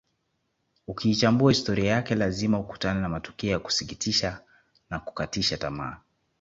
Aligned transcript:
Ukiichambua 0.87 1.51
historia 1.51 1.91
yake 1.91 2.15
lazima 2.15 2.59
ukutane 2.59 3.01
na 3.01 3.09
matukio 3.09 3.51
ya 3.51 3.59
kusikitisha 3.59 4.41
na 4.89 4.99
kukatisha 4.99 5.57
tamaa 5.57 5.97